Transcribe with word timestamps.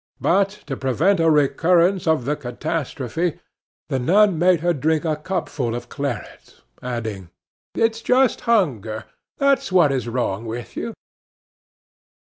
But, 0.19 0.61
to 0.65 0.75
prevent 0.75 1.19
a 1.19 1.29
recurrence 1.29 2.07
of 2.07 2.25
the 2.25 2.35
catastrophe, 2.35 3.37
the 3.87 3.99
nun 3.99 4.39
made 4.39 4.61
her 4.61 4.73
drink 4.73 5.05
a 5.05 5.15
cupful 5.15 5.75
of 5.75 5.89
claret, 5.89 6.59
adding: 6.81 7.29
"It's 7.75 8.01
just 8.01 8.41
hunger 8.49 9.05
that's 9.37 9.71
what 9.71 9.91
is 9.91 10.07
wrong 10.07 10.45
with 10.47 10.75
you." 10.75 10.95